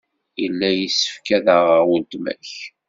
[0.41, 2.49] Yella yessefk ad aɣeɣ weltma-k.